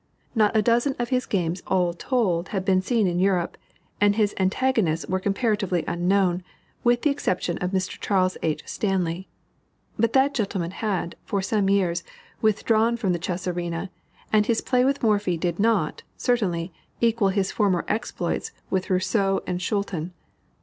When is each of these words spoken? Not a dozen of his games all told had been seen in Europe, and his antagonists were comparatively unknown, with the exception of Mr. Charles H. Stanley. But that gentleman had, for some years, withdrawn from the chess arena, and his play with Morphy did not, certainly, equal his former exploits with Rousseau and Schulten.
Not 0.33 0.57
a 0.57 0.63
dozen 0.63 0.95
of 0.97 1.09
his 1.09 1.27
games 1.27 1.61
all 1.67 1.93
told 1.93 2.49
had 2.49 2.65
been 2.65 2.81
seen 2.81 3.05
in 3.05 3.19
Europe, 3.19 3.55
and 4.01 4.15
his 4.15 4.33
antagonists 4.39 5.05
were 5.05 5.19
comparatively 5.19 5.83
unknown, 5.87 6.41
with 6.83 7.03
the 7.03 7.11
exception 7.11 7.59
of 7.59 7.69
Mr. 7.69 7.99
Charles 7.99 8.35
H. 8.41 8.63
Stanley. 8.65 9.27
But 9.99 10.13
that 10.13 10.33
gentleman 10.33 10.71
had, 10.71 11.13
for 11.23 11.43
some 11.43 11.69
years, 11.69 12.03
withdrawn 12.41 12.97
from 12.97 13.13
the 13.13 13.19
chess 13.19 13.47
arena, 13.47 13.91
and 14.33 14.47
his 14.47 14.59
play 14.59 14.83
with 14.83 15.03
Morphy 15.03 15.37
did 15.37 15.59
not, 15.59 16.01
certainly, 16.17 16.73
equal 16.99 17.29
his 17.29 17.51
former 17.51 17.85
exploits 17.87 18.51
with 18.71 18.89
Rousseau 18.89 19.43
and 19.45 19.61
Schulten. 19.61 20.13